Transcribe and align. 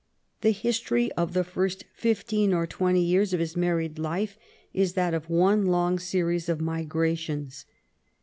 The 0.41 0.49
history 0.49 1.11
of 1.11 1.33
the 1.33 1.43
first 1.43 1.85
fifteen 1.93 2.53
or 2.55 2.65
twenty 2.65 3.03
years 3.03 3.33
of 3.33 3.39
his 3.39 3.55
married 3.55 3.99
life 3.99 4.35
is 4.73 4.93
that 4.93 5.13
of 5.13 5.29
one 5.29 5.67
long 5.67 5.99
series 5.99 6.49
of 6.49 6.59
migrations. 6.59 7.67